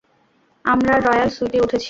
[0.65, 1.79] আমরা রয়াল সুইটে উঠেছি।